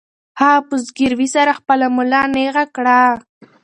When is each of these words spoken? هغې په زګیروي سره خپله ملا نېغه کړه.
هغې 0.41 0.59
په 0.67 0.75
زګیروي 0.85 1.27
سره 1.35 1.51
خپله 1.59 1.85
ملا 1.95 2.21
نېغه 2.35 2.65
کړه. 2.75 3.01